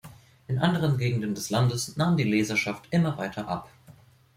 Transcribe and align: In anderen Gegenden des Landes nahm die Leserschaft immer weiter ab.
In 0.49 0.57
anderen 0.57 0.97
Gegenden 0.97 1.35
des 1.35 1.51
Landes 1.51 1.95
nahm 1.95 2.17
die 2.17 2.23
Leserschaft 2.23 2.87
immer 2.89 3.19
weiter 3.19 3.47
ab. 3.47 3.69